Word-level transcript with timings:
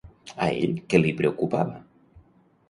A 0.45 0.45
ell 0.53 0.73
què 0.93 1.01
li 1.01 1.11
preocupava? 1.19 1.77